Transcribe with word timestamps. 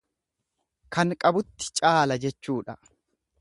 Kan 0.97 1.13
qabutti 1.25 1.69
caala 1.81 2.19
jechuudha. 2.25 2.79